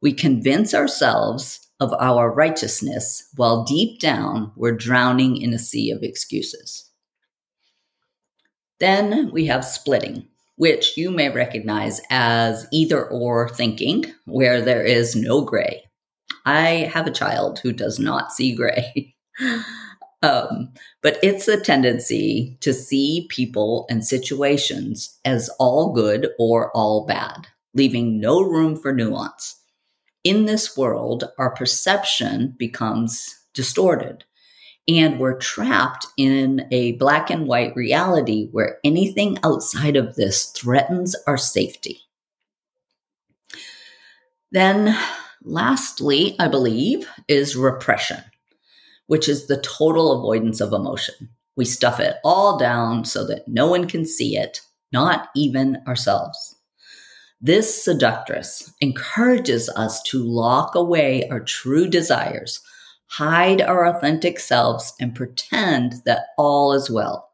We 0.00 0.12
convince 0.12 0.74
ourselves 0.74 1.68
of 1.80 1.92
our 1.94 2.32
righteousness 2.32 3.28
while 3.36 3.64
deep 3.64 4.00
down 4.00 4.52
we're 4.56 4.72
drowning 4.72 5.36
in 5.36 5.52
a 5.52 5.58
sea 5.58 5.90
of 5.90 6.02
excuses. 6.02 6.85
Then 8.78 9.30
we 9.30 9.46
have 9.46 9.64
splitting, 9.64 10.26
which 10.56 10.96
you 10.96 11.10
may 11.10 11.30
recognize 11.30 12.00
as 12.10 12.66
either 12.72 13.06
or 13.08 13.48
thinking, 13.48 14.12
where 14.24 14.60
there 14.60 14.84
is 14.84 15.16
no 15.16 15.42
gray. 15.42 15.84
I 16.44 16.90
have 16.92 17.06
a 17.06 17.12
child 17.12 17.58
who 17.58 17.72
does 17.72 17.98
not 17.98 18.32
see 18.32 18.54
gray. 18.54 19.14
um, 20.22 20.72
but 21.02 21.18
it's 21.22 21.48
a 21.48 21.60
tendency 21.60 22.56
to 22.60 22.72
see 22.72 23.26
people 23.30 23.86
and 23.88 24.04
situations 24.04 25.18
as 25.24 25.48
all 25.58 25.92
good 25.92 26.28
or 26.38 26.70
all 26.72 27.06
bad, 27.06 27.48
leaving 27.74 28.20
no 28.20 28.42
room 28.42 28.76
for 28.76 28.92
nuance. 28.92 29.60
In 30.24 30.44
this 30.46 30.76
world, 30.76 31.24
our 31.38 31.54
perception 31.54 32.54
becomes 32.58 33.34
distorted 33.54 34.24
and 34.88 35.18
we're 35.18 35.38
trapped 35.38 36.06
in 36.16 36.66
a 36.70 36.92
black 36.92 37.30
and 37.30 37.46
white 37.46 37.74
reality 37.74 38.48
where 38.52 38.78
anything 38.84 39.38
outside 39.42 39.96
of 39.96 40.14
this 40.14 40.46
threatens 40.46 41.16
our 41.26 41.36
safety. 41.36 42.00
Then, 44.52 44.96
lastly, 45.42 46.36
I 46.38 46.48
believe, 46.48 47.08
is 47.26 47.56
repression, 47.56 48.22
which 49.06 49.28
is 49.28 49.46
the 49.46 49.60
total 49.60 50.12
avoidance 50.12 50.60
of 50.60 50.72
emotion. 50.72 51.30
We 51.56 51.64
stuff 51.64 51.98
it 51.98 52.16
all 52.22 52.58
down 52.58 53.04
so 53.04 53.26
that 53.26 53.48
no 53.48 53.66
one 53.66 53.88
can 53.88 54.04
see 54.04 54.36
it, 54.36 54.60
not 54.92 55.28
even 55.34 55.82
ourselves. 55.86 56.54
This 57.40 57.84
seductress 57.84 58.72
encourages 58.80 59.68
us 59.70 60.02
to 60.04 60.22
lock 60.22 60.74
away 60.74 61.28
our 61.28 61.40
true 61.40 61.88
desires 61.88 62.60
hide 63.08 63.60
our 63.60 63.86
authentic 63.86 64.38
selves, 64.40 64.92
and 65.00 65.14
pretend 65.14 66.02
that 66.04 66.26
all 66.36 66.72
is 66.72 66.90
well. 66.90 67.30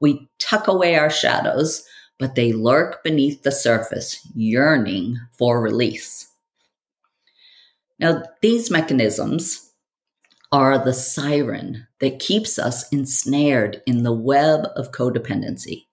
We 0.00 0.28
tuck 0.38 0.68
away 0.68 0.96
our 0.96 1.10
shadows, 1.10 1.84
but 2.18 2.34
they 2.34 2.52
lurk 2.52 3.02
beneath 3.02 3.42
the 3.42 3.52
surface, 3.52 4.26
yearning 4.34 5.18
for 5.38 5.60
release. 5.60 6.30
Now, 7.98 8.22
these 8.42 8.70
mechanisms 8.70 9.72
are 10.52 10.78
the 10.78 10.92
siren 10.92 11.86
that 12.00 12.18
keeps 12.18 12.58
us 12.58 12.90
ensnared 12.92 13.82
in 13.86 14.02
the 14.02 14.12
web 14.12 14.66
of 14.76 14.92
codependency. 14.92 15.86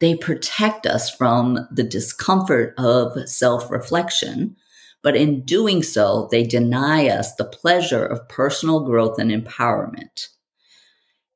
They 0.00 0.14
protect 0.14 0.86
us 0.86 1.10
from 1.10 1.68
the 1.70 1.84
discomfort 1.84 2.74
of 2.78 3.28
self 3.28 3.70
reflection 3.70 4.56
but 5.04 5.14
in 5.14 5.42
doing 5.42 5.82
so, 5.82 6.28
they 6.30 6.42
deny 6.42 7.08
us 7.08 7.34
the 7.34 7.44
pleasure 7.44 8.06
of 8.06 8.26
personal 8.26 8.80
growth 8.80 9.18
and 9.18 9.30
empowerment. 9.30 10.28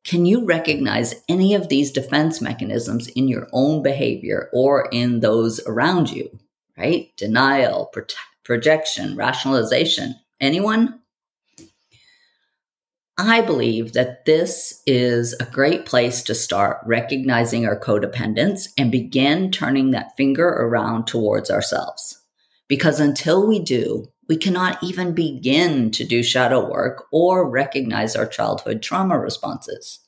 Can 0.04 0.24
you 0.24 0.46
recognize 0.46 1.14
any 1.28 1.54
of 1.54 1.68
these 1.68 1.92
defense 1.92 2.40
mechanisms 2.40 3.08
in 3.08 3.28
your 3.28 3.46
own 3.52 3.82
behavior 3.82 4.48
or 4.54 4.88
in 4.90 5.20
those 5.20 5.60
around 5.66 6.10
you? 6.10 6.30
Right? 6.78 7.12
Denial, 7.18 7.90
pro- 7.92 8.04
projection, 8.42 9.16
rationalization. 9.16 10.14
Anyone? 10.40 11.00
I 13.18 13.42
believe 13.42 13.92
that 13.92 14.24
this 14.24 14.80
is 14.86 15.34
a 15.40 15.44
great 15.44 15.84
place 15.84 16.22
to 16.22 16.34
start 16.34 16.78
recognizing 16.86 17.66
our 17.66 17.78
codependence 17.78 18.68
and 18.78 18.90
begin 18.90 19.50
turning 19.50 19.90
that 19.90 20.16
finger 20.16 20.48
around 20.48 21.06
towards 21.06 21.50
ourselves. 21.50 22.17
Because 22.68 23.00
until 23.00 23.46
we 23.46 23.58
do, 23.58 24.12
we 24.28 24.36
cannot 24.36 24.82
even 24.82 25.14
begin 25.14 25.90
to 25.92 26.04
do 26.04 26.22
shadow 26.22 26.70
work 26.70 27.06
or 27.10 27.48
recognize 27.48 28.14
our 28.14 28.26
childhood 28.26 28.82
trauma 28.82 29.18
responses. 29.18 30.00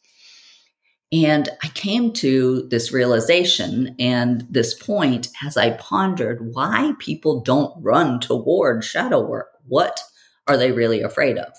And 1.13 1.49
I 1.63 1.69
came 1.69 2.13
to 2.15 2.69
this 2.69 2.93
realization 2.93 3.97
and 3.99 4.47
this 4.49 4.75
point 4.75 5.29
as 5.45 5.57
I 5.57 5.71
pondered 5.71 6.55
why 6.55 6.93
people 6.99 7.41
don't 7.41 7.83
run 7.83 8.21
toward 8.21 8.85
shadow 8.85 9.21
work. 9.27 9.49
What 9.67 10.01
are 10.47 10.57
they 10.57 10.71
really 10.71 11.01
afraid 11.01 11.37
of? 11.37 11.53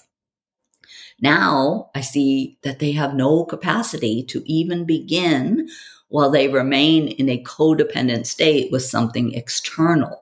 Now 1.19 1.89
I 1.93 2.01
see 2.01 2.59
that 2.63 2.79
they 2.79 2.93
have 2.93 3.13
no 3.13 3.43
capacity 3.43 4.23
to 4.23 4.41
even 4.45 4.85
begin 4.85 5.69
while 6.07 6.29
they 6.29 6.47
remain 6.47 7.09
in 7.09 7.27
a 7.29 7.43
codependent 7.43 8.27
state 8.27 8.71
with 8.71 8.83
something 8.83 9.33
external. 9.33 10.20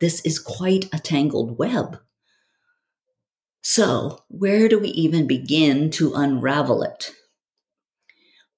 This 0.00 0.20
is 0.24 0.38
quite 0.38 0.88
a 0.92 0.98
tangled 0.98 1.58
web. 1.58 1.98
So, 3.62 4.24
where 4.28 4.68
do 4.68 4.78
we 4.78 4.88
even 4.88 5.26
begin 5.26 5.90
to 5.92 6.14
unravel 6.14 6.82
it? 6.82 7.12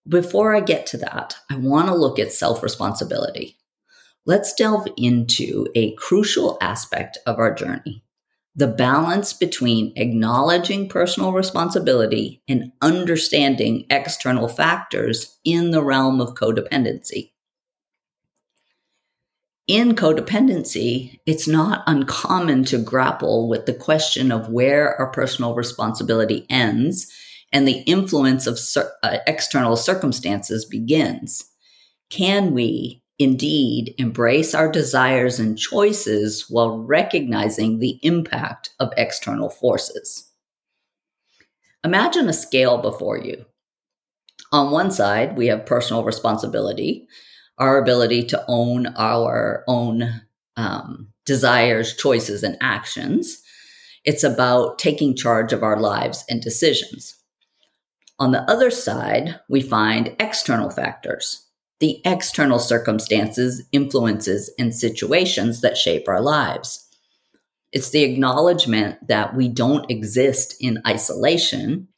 Before 0.06 0.54
I 0.54 0.60
get 0.60 0.86
to 0.86 0.98
that, 0.98 1.36
I 1.50 1.56
want 1.56 1.88
to 1.88 1.94
look 1.94 2.18
at 2.18 2.32
self 2.32 2.62
responsibility. 2.62 3.58
Let's 4.26 4.54
delve 4.54 4.86
into 4.96 5.66
a 5.74 5.94
crucial 5.94 6.58
aspect 6.60 7.18
of 7.26 7.38
our 7.38 7.54
journey 7.54 8.04
the 8.54 8.66
balance 8.66 9.32
between 9.32 9.92
acknowledging 9.96 10.88
personal 10.88 11.32
responsibility 11.32 12.42
and 12.48 12.72
understanding 12.82 13.86
external 13.90 14.48
factors 14.48 15.38
in 15.44 15.70
the 15.70 15.82
realm 15.82 16.20
of 16.20 16.34
codependency. 16.34 17.30
In 19.66 19.94
codependency, 19.94 21.20
it's 21.26 21.46
not 21.46 21.84
uncommon 21.86 22.64
to 22.64 22.78
grapple 22.78 23.48
with 23.48 23.66
the 23.66 23.74
question 23.74 24.32
of 24.32 24.48
where 24.48 24.96
our 24.96 25.12
personal 25.12 25.54
responsibility 25.54 26.46
ends 26.50 27.06
and 27.52 27.66
the 27.68 27.80
influence 27.82 28.46
of 28.46 28.58
uh, 29.02 29.18
external 29.26 29.76
circumstances 29.76 30.64
begins. 30.64 31.44
Can 32.08 32.52
we 32.52 33.00
indeed 33.20 33.94
embrace 33.98 34.54
our 34.54 34.72
desires 34.72 35.38
and 35.38 35.58
choices 35.58 36.46
while 36.48 36.78
recognizing 36.78 37.78
the 37.78 38.00
impact 38.02 38.70
of 38.80 38.90
external 38.96 39.50
forces. 39.50 40.32
Imagine 41.84 42.30
a 42.30 42.32
scale 42.32 42.78
before 42.78 43.18
you. 43.18 43.44
On 44.52 44.70
one 44.70 44.90
side, 44.90 45.36
we 45.36 45.48
have 45.48 45.66
personal 45.66 46.02
responsibility, 46.02 47.06
our 47.60 47.78
ability 47.78 48.24
to 48.24 48.44
own 48.48 48.88
our 48.96 49.62
own 49.68 50.22
um, 50.56 51.08
desires, 51.24 51.94
choices, 51.96 52.42
and 52.42 52.56
actions. 52.60 53.42
It's 54.04 54.24
about 54.24 54.78
taking 54.78 55.14
charge 55.14 55.52
of 55.52 55.62
our 55.62 55.78
lives 55.78 56.24
and 56.28 56.42
decisions. 56.42 57.16
On 58.18 58.32
the 58.32 58.42
other 58.50 58.70
side, 58.70 59.40
we 59.48 59.62
find 59.62 60.14
external 60.20 60.70
factors, 60.70 61.46
the 61.80 62.02
external 62.04 62.58
circumstances, 62.58 63.62
influences, 63.72 64.52
and 64.58 64.74
situations 64.74 65.62
that 65.62 65.78
shape 65.78 66.06
our 66.08 66.20
lives. 66.20 66.86
It's 67.72 67.90
the 67.90 68.02
acknowledgement 68.02 69.06
that 69.08 69.34
we 69.34 69.48
don't 69.48 69.90
exist 69.90 70.56
in 70.60 70.82
isolation 70.86 71.88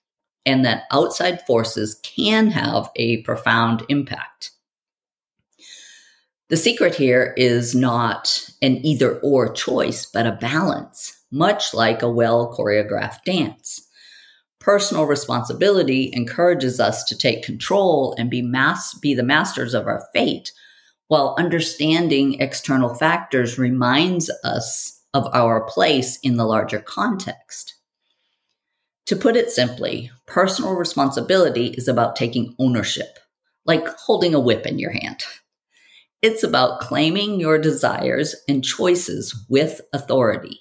and 0.46 0.64
that 0.64 0.84
outside 0.92 1.44
forces 1.46 1.98
can 2.02 2.48
have 2.48 2.90
a 2.96 3.22
profound 3.22 3.84
impact. 3.88 4.51
The 6.52 6.58
secret 6.58 6.94
here 6.94 7.32
is 7.38 7.74
not 7.74 8.46
an 8.60 8.84
either 8.84 9.18
or 9.20 9.50
choice, 9.54 10.04
but 10.04 10.26
a 10.26 10.32
balance, 10.32 11.18
much 11.30 11.72
like 11.72 12.02
a 12.02 12.10
well 12.10 12.54
choreographed 12.54 13.24
dance. 13.24 13.80
Personal 14.60 15.06
responsibility 15.06 16.10
encourages 16.12 16.78
us 16.78 17.04
to 17.04 17.16
take 17.16 17.42
control 17.42 18.14
and 18.18 18.28
be 18.28 18.42
mass 18.42 18.92
be 18.92 19.14
the 19.14 19.22
masters 19.22 19.72
of 19.72 19.86
our 19.86 20.06
fate, 20.12 20.52
while 21.08 21.34
understanding 21.38 22.38
external 22.38 22.94
factors 22.96 23.58
reminds 23.58 24.28
us 24.44 25.00
of 25.14 25.26
our 25.32 25.64
place 25.64 26.18
in 26.18 26.36
the 26.36 26.44
larger 26.44 26.80
context. 26.80 27.76
To 29.06 29.16
put 29.16 29.36
it 29.36 29.50
simply, 29.50 30.10
personal 30.26 30.74
responsibility 30.74 31.68
is 31.68 31.88
about 31.88 32.14
taking 32.14 32.54
ownership, 32.58 33.18
like 33.64 33.88
holding 33.96 34.34
a 34.34 34.40
whip 34.40 34.66
in 34.66 34.78
your 34.78 34.90
hand. 34.90 35.24
It's 36.22 36.44
about 36.44 36.78
claiming 36.78 37.40
your 37.40 37.58
desires 37.58 38.36
and 38.48 38.64
choices 38.64 39.44
with 39.48 39.80
authority. 39.92 40.60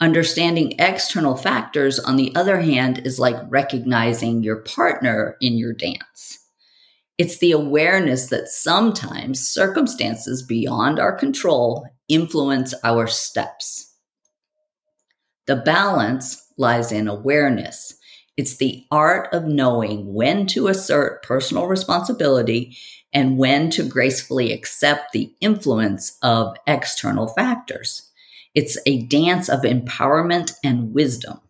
Understanding 0.00 0.74
external 0.78 1.36
factors, 1.36 1.98
on 1.98 2.16
the 2.16 2.34
other 2.34 2.60
hand, 2.60 3.02
is 3.04 3.18
like 3.18 3.36
recognizing 3.48 4.42
your 4.42 4.62
partner 4.62 5.36
in 5.42 5.58
your 5.58 5.74
dance. 5.74 6.38
It's 7.18 7.38
the 7.38 7.52
awareness 7.52 8.28
that 8.28 8.48
sometimes 8.48 9.46
circumstances 9.46 10.42
beyond 10.42 10.98
our 10.98 11.12
control 11.12 11.86
influence 12.08 12.72
our 12.84 13.08
steps. 13.08 13.92
The 15.46 15.56
balance 15.56 16.46
lies 16.56 16.92
in 16.92 17.08
awareness. 17.08 17.97
It's 18.38 18.56
the 18.56 18.86
art 18.92 19.34
of 19.34 19.46
knowing 19.46 20.14
when 20.14 20.46
to 20.48 20.68
assert 20.68 21.24
personal 21.24 21.66
responsibility 21.66 22.76
and 23.12 23.36
when 23.36 23.68
to 23.70 23.82
gracefully 23.82 24.52
accept 24.52 25.10
the 25.10 25.34
influence 25.40 26.16
of 26.22 26.56
external 26.64 27.26
factors. 27.26 28.12
It's 28.54 28.78
a 28.86 29.02
dance 29.02 29.48
of 29.48 29.62
empowerment 29.62 30.52
and 30.62 30.94
wisdom. 30.94 31.40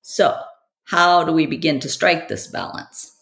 So, 0.00 0.40
how 0.84 1.24
do 1.24 1.32
we 1.32 1.46
begin 1.46 1.80
to 1.80 1.88
strike 1.88 2.28
this 2.28 2.46
balance? 2.46 3.12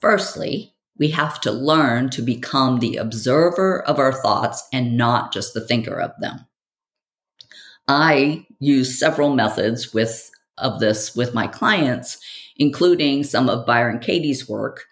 Firstly, 0.00 0.72
we 0.96 1.08
have 1.10 1.38
to 1.42 1.52
learn 1.52 2.08
to 2.10 2.22
become 2.22 2.78
the 2.78 2.96
observer 2.96 3.82
of 3.82 3.98
our 3.98 4.14
thoughts 4.14 4.66
and 4.72 4.96
not 4.96 5.34
just 5.34 5.52
the 5.52 5.66
thinker 5.66 6.00
of 6.00 6.12
them. 6.18 6.46
I 7.86 8.46
use 8.58 8.98
several 8.98 9.34
methods 9.34 9.92
with 9.92 10.30
of 10.60 10.80
this 10.80 11.14
with 11.14 11.34
my 11.34 11.46
clients, 11.46 12.18
including 12.56 13.24
some 13.24 13.48
of 13.48 13.66
Byron 13.66 13.98
Katie's 13.98 14.48
work 14.48 14.86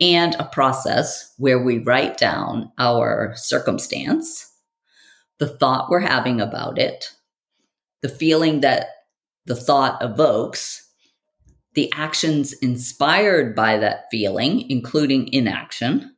and 0.00 0.34
a 0.36 0.44
process 0.44 1.34
where 1.36 1.62
we 1.62 1.78
write 1.78 2.16
down 2.16 2.72
our 2.78 3.34
circumstance, 3.36 4.50
the 5.38 5.48
thought 5.48 5.90
we're 5.90 6.00
having 6.00 6.40
about 6.40 6.78
it, 6.78 7.10
the 8.02 8.08
feeling 8.08 8.60
that 8.60 8.86
the 9.44 9.56
thought 9.56 10.02
evokes, 10.02 10.88
the 11.74 11.92
actions 11.94 12.52
inspired 12.54 13.54
by 13.54 13.76
that 13.78 14.04
feeling, 14.10 14.68
including 14.70 15.32
inaction, 15.32 16.14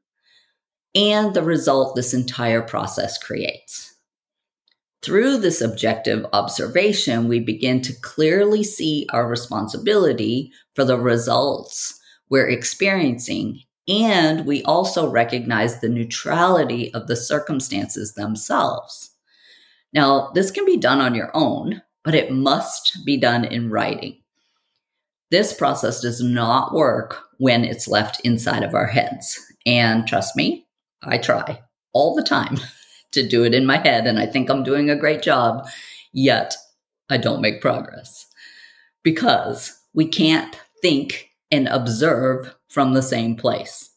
and 0.94 1.34
the 1.34 1.42
result 1.42 1.96
this 1.96 2.14
entire 2.14 2.62
process 2.62 3.18
creates. 3.18 3.91
Through 5.02 5.38
this 5.38 5.60
objective 5.60 6.24
observation, 6.32 7.26
we 7.26 7.40
begin 7.40 7.80
to 7.82 8.00
clearly 8.02 8.62
see 8.62 9.06
our 9.10 9.26
responsibility 9.26 10.52
for 10.74 10.84
the 10.84 10.98
results 10.98 11.98
we're 12.30 12.48
experiencing, 12.48 13.60
and 13.88 14.46
we 14.46 14.62
also 14.62 15.10
recognize 15.10 15.80
the 15.80 15.88
neutrality 15.88 16.94
of 16.94 17.08
the 17.08 17.16
circumstances 17.16 18.14
themselves. 18.14 19.10
Now, 19.92 20.30
this 20.34 20.52
can 20.52 20.64
be 20.64 20.76
done 20.76 21.00
on 21.00 21.16
your 21.16 21.30
own, 21.34 21.82
but 22.04 22.14
it 22.14 22.30
must 22.30 23.04
be 23.04 23.16
done 23.16 23.44
in 23.44 23.70
writing. 23.70 24.22
This 25.32 25.52
process 25.52 26.00
does 26.00 26.22
not 26.22 26.74
work 26.74 27.24
when 27.38 27.64
it's 27.64 27.88
left 27.88 28.20
inside 28.20 28.62
of 28.62 28.74
our 28.74 28.86
heads. 28.86 29.40
And 29.66 30.06
trust 30.06 30.36
me, 30.36 30.66
I 31.02 31.18
try 31.18 31.60
all 31.92 32.14
the 32.14 32.22
time 32.22 32.58
to 33.12 33.26
do 33.26 33.44
it 33.44 33.54
in 33.54 33.66
my 33.66 33.78
head, 33.78 34.06
and 34.06 34.18
I 34.18 34.26
think 34.26 34.50
I'm 34.50 34.62
doing 34.62 34.90
a 34.90 34.96
great 34.96 35.22
job, 35.22 35.66
yet 36.12 36.54
I 37.08 37.16
don't 37.16 37.40
make 37.40 37.60
progress 37.60 38.26
because 39.02 39.78
we 39.94 40.06
can't 40.06 40.58
think 40.80 41.30
and 41.50 41.68
observe 41.68 42.54
from 42.68 42.94
the 42.94 43.02
same 43.02 43.36
place. 43.36 43.90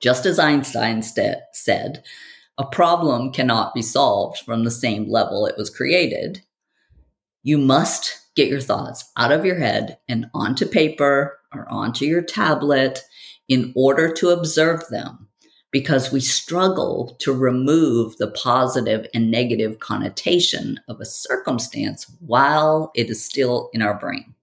Just 0.00 0.26
as 0.26 0.38
Einstein 0.38 1.02
st- 1.02 1.38
said, 1.52 2.04
a 2.58 2.66
problem 2.66 3.32
cannot 3.32 3.74
be 3.74 3.82
solved 3.82 4.38
from 4.38 4.64
the 4.64 4.70
same 4.70 5.10
level 5.10 5.46
it 5.46 5.56
was 5.56 5.70
created. 5.70 6.42
You 7.42 7.58
must 7.58 8.20
get 8.36 8.48
your 8.48 8.60
thoughts 8.60 9.10
out 9.16 9.32
of 9.32 9.44
your 9.44 9.58
head 9.58 9.98
and 10.08 10.26
onto 10.34 10.66
paper 10.66 11.38
or 11.52 11.68
onto 11.68 12.04
your 12.04 12.22
tablet 12.22 13.00
in 13.48 13.72
order 13.74 14.12
to 14.12 14.30
observe 14.30 14.86
them 14.88 15.28
because 15.72 16.12
we 16.12 16.20
struggle 16.20 17.16
to 17.18 17.32
remove 17.32 18.16
the 18.18 18.30
positive 18.30 19.06
and 19.14 19.30
negative 19.30 19.80
connotation 19.80 20.78
of 20.86 21.00
a 21.00 21.06
circumstance 21.06 22.06
while 22.20 22.92
it 22.94 23.10
is 23.10 23.24
still 23.24 23.70
in 23.72 23.82
our 23.82 23.98
brain. 23.98 24.34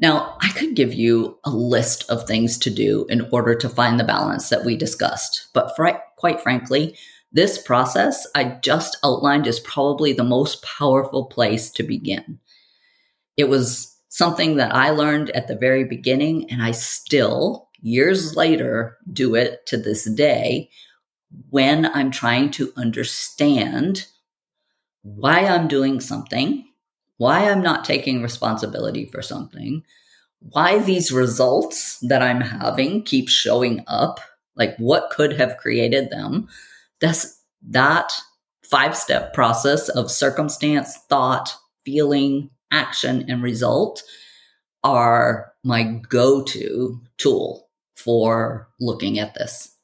Now, 0.00 0.36
I 0.42 0.48
could 0.48 0.74
give 0.74 0.92
you 0.92 1.38
a 1.44 1.50
list 1.50 2.10
of 2.10 2.26
things 2.26 2.58
to 2.58 2.70
do 2.70 3.06
in 3.08 3.28
order 3.30 3.54
to 3.54 3.68
find 3.68 3.98
the 3.98 4.04
balance 4.04 4.48
that 4.48 4.64
we 4.64 4.76
discussed, 4.76 5.46
but 5.54 5.74
fr- 5.76 6.00
quite 6.16 6.42
frankly, 6.42 6.96
this 7.32 7.62
process 7.62 8.26
I 8.34 8.44
just 8.62 8.96
outlined 9.04 9.46
is 9.46 9.60
probably 9.60 10.12
the 10.12 10.24
most 10.24 10.62
powerful 10.62 11.26
place 11.26 11.70
to 11.72 11.82
begin. 11.84 12.40
It 13.36 13.48
was 13.48 13.96
something 14.08 14.56
that 14.56 14.74
I 14.74 14.90
learned 14.90 15.30
at 15.30 15.48
the 15.48 15.56
very 15.56 15.84
beginning, 15.84 16.50
and 16.50 16.62
I 16.62 16.72
still, 16.72 17.63
years 17.84 18.34
later, 18.34 18.96
do 19.12 19.34
it 19.34 19.66
to 19.66 19.76
this 19.76 20.10
day 20.10 20.70
when 21.50 21.86
I'm 21.86 22.10
trying 22.10 22.50
to 22.52 22.72
understand 22.76 24.06
why 25.02 25.40
I'm 25.40 25.68
doing 25.68 26.00
something, 26.00 26.66
why 27.18 27.50
I'm 27.50 27.60
not 27.62 27.84
taking 27.84 28.22
responsibility 28.22 29.04
for 29.04 29.20
something, 29.20 29.82
why 30.40 30.78
these 30.78 31.12
results 31.12 31.98
that 32.00 32.22
I'm 32.22 32.40
having 32.40 33.02
keep 33.02 33.28
showing 33.28 33.84
up, 33.86 34.18
like 34.56 34.76
what 34.78 35.10
could 35.10 35.34
have 35.34 35.58
created 35.58 36.10
them 36.10 36.48
that's 37.00 37.38
that 37.68 38.12
five 38.62 38.96
step 38.96 39.34
process 39.34 39.90
of 39.90 40.10
circumstance, 40.10 40.96
thought, 41.10 41.54
feeling, 41.84 42.48
action, 42.72 43.26
and 43.28 43.42
result 43.42 44.02
are 44.82 45.52
my 45.64 45.82
go 45.82 46.42
to 46.42 47.00
tool 47.18 47.63
for 47.94 48.68
looking 48.80 49.18
at 49.18 49.34
this. 49.34 49.74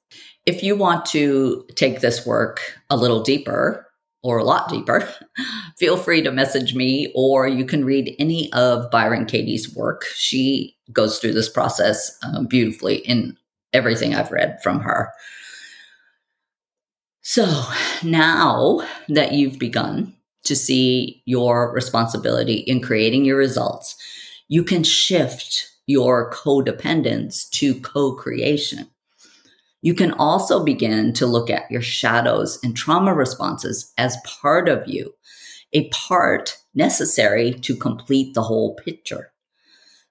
If 0.47 0.63
you 0.63 0.77
want 0.77 1.07
to 1.07 1.67
take 1.75 2.01
this 2.01 2.27
work 2.27 2.61
a 2.89 2.97
little 2.97 3.23
deeper 3.23 3.87
or 4.23 4.39
a 4.39 4.45
lot 4.45 4.69
deeper, 4.69 5.09
feel 5.79 5.97
free 5.97 6.23
to 6.23 6.33
message 6.33 6.75
me 6.75 7.13
or 7.15 7.47
you 7.47 7.65
can 7.65 7.85
read 7.85 8.15
any 8.19 8.53
of 8.53 8.91
Byron 8.91 9.27
Katie's 9.27 9.75
work. 9.75 10.05
She 10.15 10.77
goes 10.93 11.19
through 11.19 11.35
this 11.35 11.49
process 11.49 12.19
um, 12.23 12.47
beautifully 12.47 12.97
in 12.97 13.37
everything 13.73 14.15
I've 14.15 14.33
read 14.33 14.59
from 14.63 14.81
her. 14.81 15.13
So 17.23 17.63
now 18.03 18.87
that 19.09 19.33
you've 19.33 19.59
begun 19.59 20.15
to 20.45 20.57
see 20.57 21.23
your 21.27 21.73
responsibility 21.73 22.55
in 22.55 22.81
creating 22.81 23.25
your 23.25 23.37
results, 23.37 23.97
you 24.49 24.65
can 24.65 24.83
shift 24.83 25.70
your 25.91 26.31
codependence 26.31 27.49
to 27.51 27.81
co 27.81 28.15
creation. 28.15 28.89
You 29.83 29.95
can 29.95 30.13
also 30.13 30.63
begin 30.63 31.13
to 31.15 31.27
look 31.27 31.51
at 31.51 31.71
your 31.71 31.83
shadows 31.83 32.59
and 32.63 32.77
trauma 32.77 33.15
responses 33.15 33.93
as 33.97 34.17
part 34.25 34.69
of 34.69 34.87
you, 34.87 35.15
a 35.73 35.89
part 35.89 36.59
necessary 36.75 37.53
to 37.53 37.75
complete 37.75 38.35
the 38.35 38.43
whole 38.43 38.75
picture. 38.77 39.33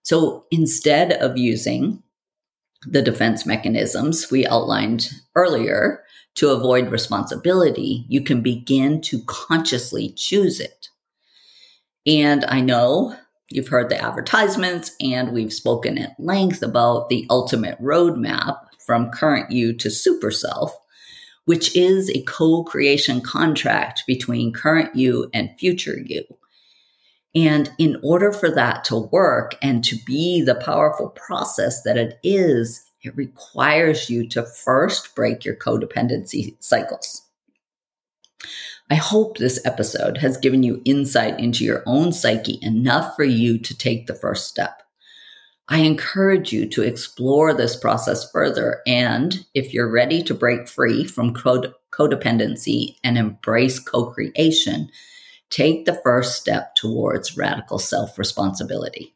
So 0.01 0.45
instead 0.51 1.13
of 1.13 1.37
using 1.37 2.01
the 2.85 3.01
defense 3.01 3.45
mechanisms 3.45 4.31
we 4.31 4.47
outlined 4.47 5.09
earlier, 5.35 6.03
to 6.35 6.51
avoid 6.51 6.89
responsibility, 6.89 8.05
you 8.07 8.21
can 8.21 8.41
begin 8.41 9.01
to 9.01 9.21
consciously 9.25 10.13
choose 10.15 10.61
it. 10.61 10.87
And 12.05 12.45
I 12.45 12.61
know 12.61 13.15
you've 13.49 13.67
heard 13.67 13.89
the 13.89 14.01
advertisements 14.01 14.95
and 15.01 15.31
we've 15.31 15.53
spoken 15.53 15.97
at 15.97 16.19
length 16.19 16.61
about 16.61 17.09
the 17.09 17.25
ultimate 17.29 17.81
roadmap 17.81 18.59
from 18.85 19.11
current 19.11 19.51
you 19.51 19.73
to 19.73 19.89
super 19.89 20.31
self, 20.31 20.75
which 21.45 21.75
is 21.75 22.09
a 22.09 22.23
co 22.23 22.63
creation 22.63 23.21
contract 23.21 24.03
between 24.07 24.53
current 24.53 24.95
you 24.95 25.29
and 25.33 25.49
future 25.59 25.99
you. 26.05 26.23
And 27.35 27.71
in 27.77 27.97
order 28.03 28.31
for 28.31 28.49
that 28.49 28.83
to 28.85 28.95
work 28.95 29.55
and 29.61 29.83
to 29.83 29.95
be 30.05 30.41
the 30.41 30.55
powerful 30.55 31.09
process 31.09 31.83
that 31.83 31.97
it 31.97 32.19
is, 32.23 32.83
it 33.03 33.15
requires 33.15 34.09
you 34.09 34.27
to 34.29 34.43
first 34.43 35.15
break 35.15 35.45
your 35.45 35.55
codependency 35.55 36.55
cycles. 36.59 37.23
I 38.89 38.95
hope 38.95 39.37
this 39.37 39.63
episode 39.65 40.17
has 40.17 40.37
given 40.37 40.63
you 40.63 40.81
insight 40.83 41.39
into 41.39 41.63
your 41.63 41.83
own 41.85 42.11
psyche 42.11 42.57
enough 42.63 43.15
for 43.15 43.23
you 43.23 43.59
to 43.59 43.77
take 43.77 44.07
the 44.07 44.15
first 44.15 44.47
step. 44.47 44.81
I 45.67 45.79
encourage 45.81 46.51
you 46.51 46.67
to 46.69 46.81
explore 46.81 47.53
this 47.53 47.75
process 47.75 48.29
further. 48.31 48.81
And 48.87 49.45
if 49.53 49.71
you're 49.71 49.91
ready 49.91 50.23
to 50.23 50.33
break 50.33 50.67
free 50.67 51.05
from 51.05 51.35
code- 51.35 51.73
codependency 51.91 52.95
and 53.03 53.19
embrace 53.19 53.77
co 53.79 54.07
creation, 54.07 54.89
take 55.51 55.85
the 55.85 55.99
first 56.03 56.35
step 56.37 56.73
towards 56.73 57.37
radical 57.37 57.77
self 57.77 58.17
responsibility. 58.17 59.13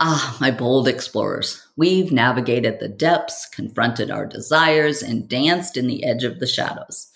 Ah, 0.00 0.36
my 0.40 0.50
bold 0.50 0.86
explorers, 0.86 1.66
we've 1.76 2.12
navigated 2.12 2.78
the 2.78 2.88
depths, 2.88 3.48
confronted 3.48 4.10
our 4.10 4.26
desires, 4.26 5.02
and 5.02 5.28
danced 5.28 5.76
in 5.76 5.88
the 5.88 6.04
edge 6.04 6.22
of 6.22 6.38
the 6.38 6.46
shadows. 6.46 7.08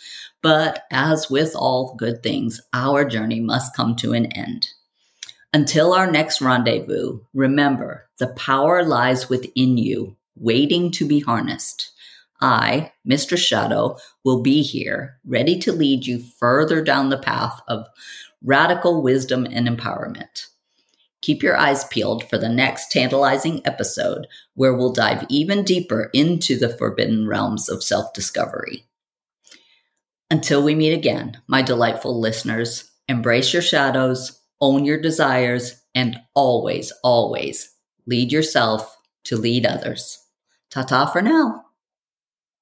But 0.42 0.84
as 0.90 1.30
with 1.30 1.54
all 1.54 1.94
good 1.94 2.22
things, 2.22 2.60
our 2.72 3.04
journey 3.04 3.40
must 3.40 3.76
come 3.76 3.94
to 3.96 4.12
an 4.12 4.26
end. 4.26 4.68
Until 5.54 5.92
our 5.92 6.10
next 6.10 6.40
rendezvous, 6.40 7.20
remember 7.32 8.08
the 8.18 8.28
power 8.28 8.82
lies 8.82 9.28
within 9.28 9.78
you, 9.78 10.16
waiting 10.34 10.90
to 10.92 11.06
be 11.06 11.20
harnessed. 11.20 11.90
I, 12.40 12.92
Mistress 13.04 13.40
Shadow, 13.40 13.98
will 14.24 14.42
be 14.42 14.62
here, 14.62 15.20
ready 15.24 15.58
to 15.60 15.72
lead 15.72 16.06
you 16.06 16.18
further 16.18 16.82
down 16.82 17.10
the 17.10 17.18
path 17.18 17.60
of 17.68 17.86
radical 18.42 19.00
wisdom 19.02 19.46
and 19.48 19.68
empowerment. 19.68 20.46
Keep 21.20 21.44
your 21.44 21.56
eyes 21.56 21.84
peeled 21.84 22.28
for 22.28 22.36
the 22.36 22.48
next 22.48 22.90
tantalizing 22.90 23.64
episode 23.64 24.26
where 24.54 24.74
we'll 24.74 24.92
dive 24.92 25.24
even 25.28 25.62
deeper 25.62 26.10
into 26.12 26.58
the 26.58 26.68
forbidden 26.68 27.28
realms 27.28 27.68
of 27.68 27.84
self 27.84 28.12
discovery. 28.12 28.84
Until 30.32 30.62
we 30.62 30.74
meet 30.74 30.94
again, 30.94 31.36
my 31.46 31.60
delightful 31.60 32.18
listeners, 32.18 32.90
embrace 33.06 33.52
your 33.52 33.60
shadows, 33.60 34.40
own 34.62 34.86
your 34.86 34.98
desires, 34.98 35.82
and 35.94 36.18
always, 36.34 36.90
always 37.04 37.70
lead 38.06 38.32
yourself 38.32 38.96
to 39.24 39.36
lead 39.36 39.66
others. 39.66 40.18
Ta 40.70 40.84
ta 40.84 41.04
for 41.04 41.20
now. 41.20 41.66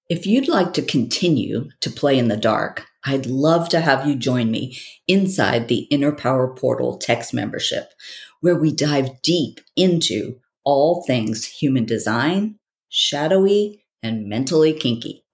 If 0.09 0.27
you'd 0.27 0.49
like 0.49 0.73
to 0.73 0.83
continue 0.83 1.69
to 1.79 1.91
play 1.93 2.19
in 2.19 2.27
the 2.27 2.37
dark, 2.37 2.87
I'd 3.05 3.27
love 3.27 3.69
to 3.69 3.81
have 3.81 4.05
you 4.05 4.17
join 4.17 4.51
me 4.51 4.77
inside 5.07 5.69
the 5.69 5.83
Inner 5.93 6.11
Power 6.11 6.53
Portal 6.53 6.99
text 6.99 7.33
membership, 7.33 7.93
where 8.41 8.57
we 8.57 8.73
dive 8.73 9.23
deep 9.23 9.61
into 9.77 10.41
all 10.65 11.05
things 11.05 11.45
human 11.45 11.85
design, 11.85 12.57
shadowy, 12.89 13.85
and 14.03 14.27
mentally 14.29 14.73
kinky. 14.73 15.25